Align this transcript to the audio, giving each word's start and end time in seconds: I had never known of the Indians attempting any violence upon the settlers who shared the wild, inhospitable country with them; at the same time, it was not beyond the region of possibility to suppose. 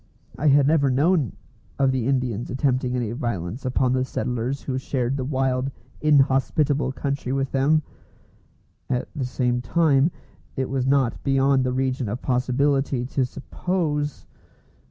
I 0.35 0.47
had 0.47 0.65
never 0.65 0.89
known 0.89 1.33
of 1.77 1.91
the 1.91 2.07
Indians 2.07 2.49
attempting 2.49 2.95
any 2.95 3.11
violence 3.11 3.65
upon 3.65 3.93
the 3.93 4.03
settlers 4.03 4.63
who 4.63 4.79
shared 4.79 5.15
the 5.15 5.23
wild, 5.23 5.69
inhospitable 6.01 6.91
country 6.93 7.31
with 7.31 7.51
them; 7.51 7.83
at 8.89 9.09
the 9.15 9.25
same 9.25 9.61
time, 9.61 10.09
it 10.55 10.71
was 10.71 10.87
not 10.87 11.21
beyond 11.23 11.63
the 11.63 11.71
region 11.71 12.09
of 12.09 12.19
possibility 12.19 13.05
to 13.05 13.23
suppose. 13.23 14.25